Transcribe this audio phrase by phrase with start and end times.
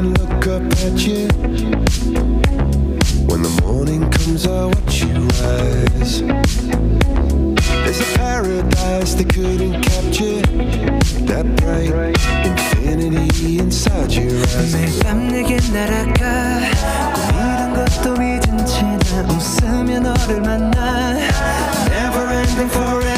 [0.00, 1.28] look up at you.
[3.28, 6.22] When the morning comes, I watch you rise.
[7.84, 10.40] There's a paradise they couldn't capture.
[11.26, 11.92] That bright
[12.46, 15.02] infinity inside your eyes.
[21.90, 23.17] Never ending forever.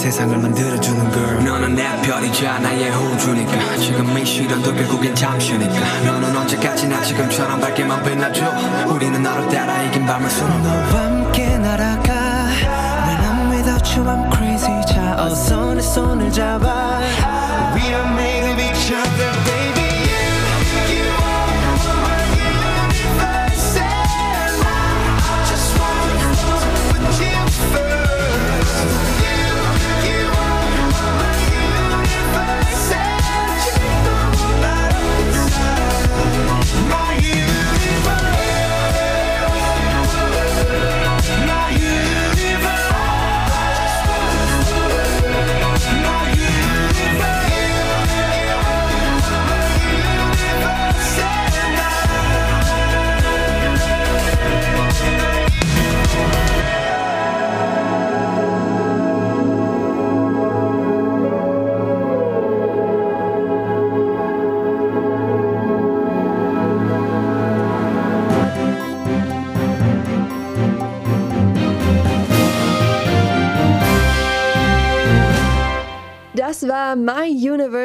[0.00, 3.76] 세상을 만들어주는 걸 너는 내 별이자 나의 호주니까.
[3.76, 5.74] 지금 이 시련도 결국엔 잠시니까.
[6.06, 8.42] 너는 언제까지나 지금처럼 밝게만 빛나줘.
[8.88, 10.56] 우리는 너를 따라 이긴 밤을 수놓아.
[10.56, 12.12] 너와 함께 날아가.
[13.04, 14.80] When I'm without you I'm crazy.
[14.86, 16.89] 자 어서 내 손을 잡아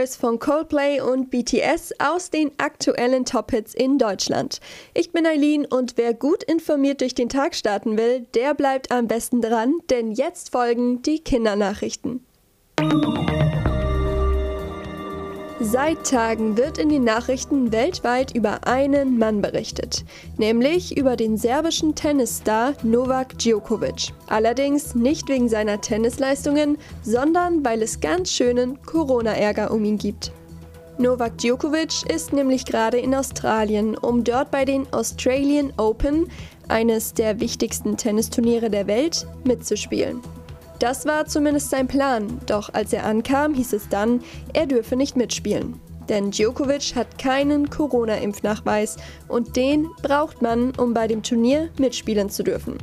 [0.06, 4.60] Universe von Coldplay und BTS aus den aktuellen Top-Hits in Deutschland.
[4.94, 9.08] Ich bin Eileen und wer gut informiert durch den Tag starten will, der bleibt am
[9.08, 12.24] besten dran, denn jetzt folgen die Kindernachrichten.
[15.72, 20.06] Seit Tagen wird in den Nachrichten weltweit über einen Mann berichtet,
[20.38, 24.14] nämlich über den serbischen Tennisstar Novak Djokovic.
[24.28, 30.31] Allerdings nicht wegen seiner Tennisleistungen, sondern weil es ganz schönen Corona-Ärger um ihn gibt.
[31.00, 36.28] Novak Djokovic ist nämlich gerade in Australien, um dort bei den Australian Open,
[36.68, 40.22] eines der wichtigsten Tennisturniere der Welt, mitzuspielen.
[40.85, 44.22] Das war zumindest sein Plan, doch als er ankam, hieß es dann,
[44.53, 45.81] er dürfe nicht mitspielen.
[46.09, 48.97] Denn Djokovic hat keinen Corona-Impfnachweis
[49.28, 52.78] und den braucht man, um bei dem Turnier mitspielen zu dürfen.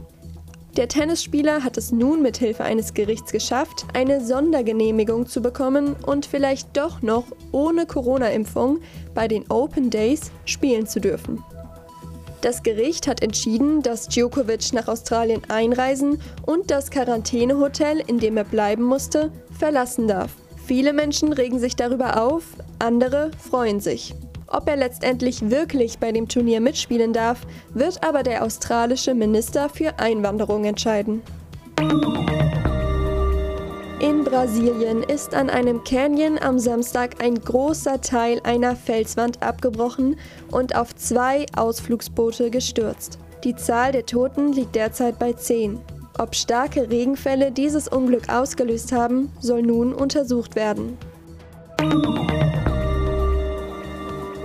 [0.77, 6.27] Der Tennisspieler hat es nun mit Hilfe eines Gerichts geschafft, eine Sondergenehmigung zu bekommen und
[6.27, 8.81] vielleicht doch noch ohne Corona-Impfung
[9.15, 11.45] bei den Open Days spielen zu dürfen.
[12.43, 18.43] Das Gericht hat entschieden, dass Djokovic nach Australien einreisen und das Quarantänehotel, in dem er
[18.43, 20.33] bleiben musste, verlassen darf.
[20.67, 22.43] Viele Menschen regen sich darüber auf,
[22.81, 24.13] andere freuen sich.
[24.49, 30.01] Ob er letztendlich wirklich bei dem Turnier mitspielen darf, wird aber der australische Minister für
[30.01, 31.23] Einwanderung entscheiden.
[34.03, 40.17] In Brasilien ist an einem Canyon am Samstag ein großer Teil einer Felswand abgebrochen
[40.51, 43.21] und auf zwei Ausflugsboote gestürzt.
[43.45, 45.79] Die Zahl der Toten liegt derzeit bei 10.
[46.19, 50.99] Ob starke Regenfälle dieses Unglück ausgelöst haben, soll nun untersucht werden.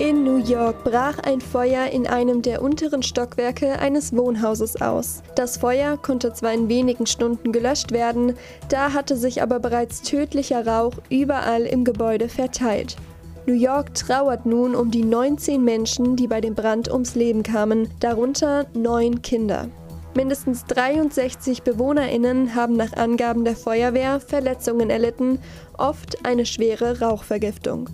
[0.08, 5.22] In New York brach ein Feuer in einem der unteren Stockwerke eines Wohnhauses aus.
[5.36, 8.38] Das Feuer konnte zwar in wenigen Stunden gelöscht werden,
[8.70, 12.96] da hatte sich aber bereits tödlicher Rauch überall im Gebäude verteilt.
[13.48, 17.90] New York trauert nun um die 19 Menschen, die bei dem Brand ums Leben kamen,
[18.00, 19.68] darunter neun Kinder.
[20.16, 25.40] Mindestens 63 Bewohnerinnen haben nach Angaben der Feuerwehr Verletzungen erlitten,
[25.78, 27.90] oft eine schwere Rauchvergiftung.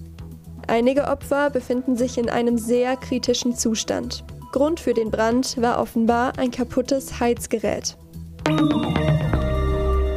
[0.74, 4.24] Einige Opfer befinden sich in einem sehr kritischen Zustand.
[4.52, 7.96] Grund für den Brand war offenbar ein kaputtes Heizgerät.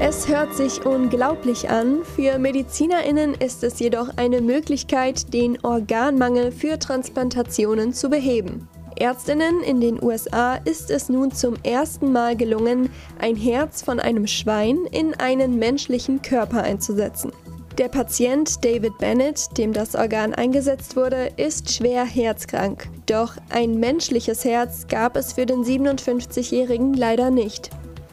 [0.00, 6.78] Es hört sich unglaublich an, für Medizinerinnen ist es jedoch eine Möglichkeit, den Organmangel für
[6.78, 8.66] Transplantationen zu beheben.
[8.98, 12.88] Ärztinnen in den USA ist es nun zum ersten Mal gelungen,
[13.18, 17.30] ein Herz von einem Schwein in einen menschlichen Körper einzusetzen.
[17.78, 22.88] Der Patient David Bennett, dem das Organ eingesetzt wurde, ist schwer herzkrank.
[23.04, 27.68] Doch ein menschliches Herz gab es für den 57-Jährigen leider nicht.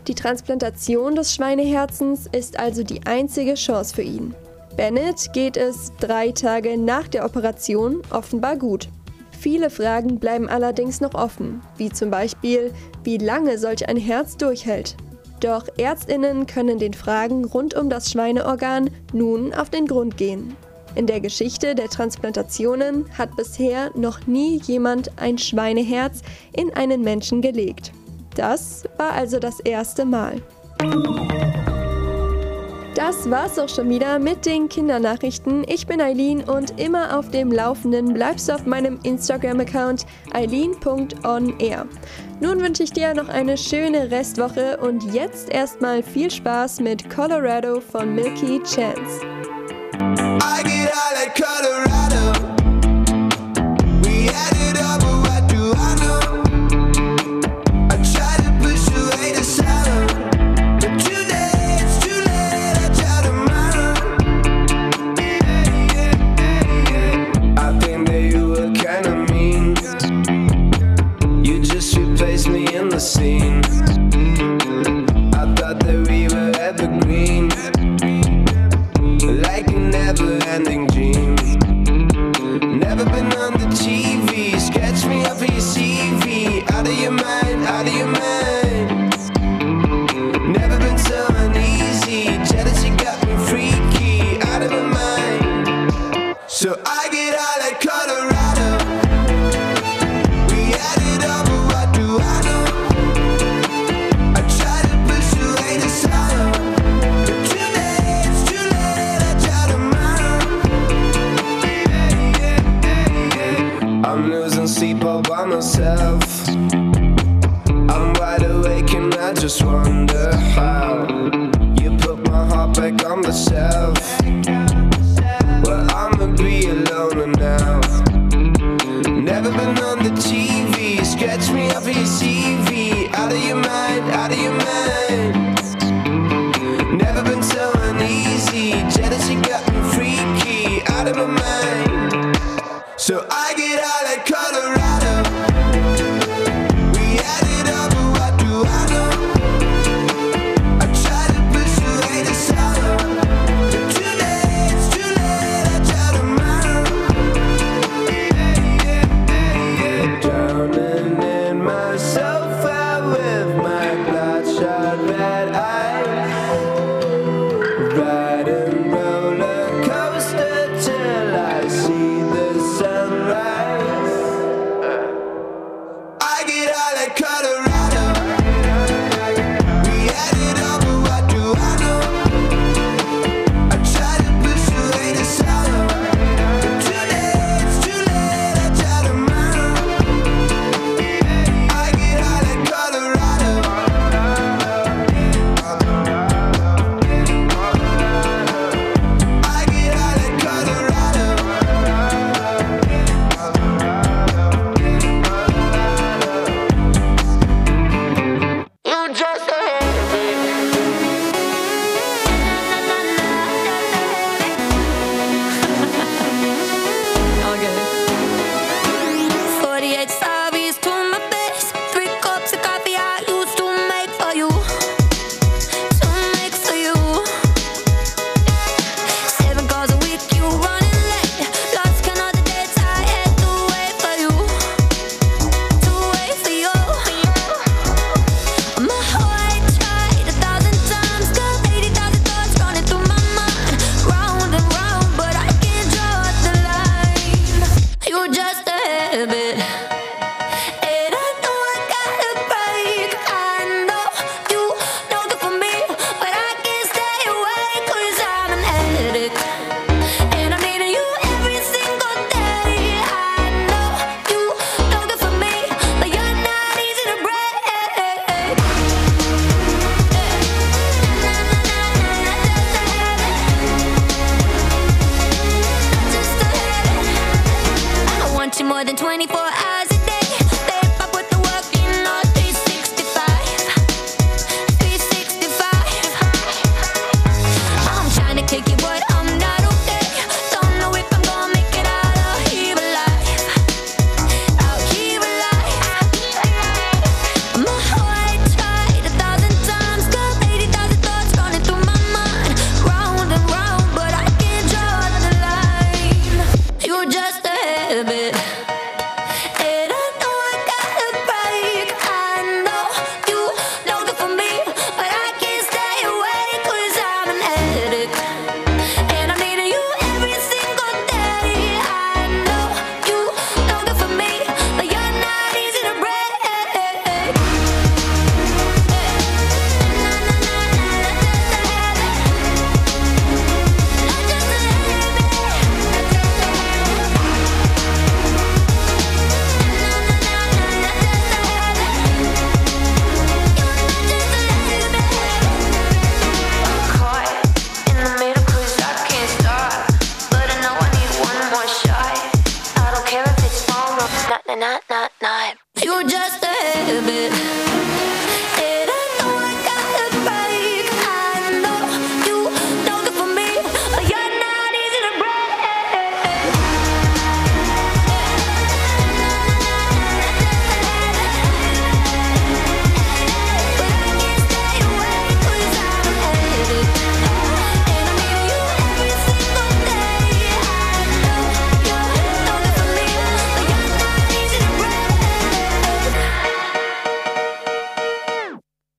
[0.10, 4.36] Die Transplantation des Schweineherzens ist also die einzige Chance für ihn.
[4.76, 8.90] Bennett geht es drei Tage nach der Operation offenbar gut.
[9.40, 12.74] Viele Fragen bleiben allerdings noch offen, wie zum Beispiel,
[13.06, 14.98] wie lange solch ein Herz durchhält.
[15.44, 20.56] Doch Ärztinnen können den Fragen rund um das Schweineorgan nun auf den Grund gehen.
[20.96, 26.22] In der Geschichte der Transplantationen hat bisher noch nie jemand ein Schweineherz
[26.56, 27.92] in einen Menschen gelegt.
[28.36, 30.42] Das war also das erste Mal.
[32.96, 35.66] Das war's auch schon wieder mit den Kindernachrichten.
[35.68, 41.88] Ich bin Eileen und immer auf dem Laufenden bleibst du auf meinem Instagram-Account eileen.onair.
[42.40, 47.82] Nun wünsche ich dir noch eine schöne Restwoche und jetzt erstmal viel Spaß mit Colorado
[47.82, 49.22] von Milky Chance.